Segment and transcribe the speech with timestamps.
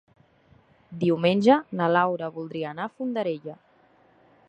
[1.03, 3.59] Diumenge na Laura voldria anar a Fondarella.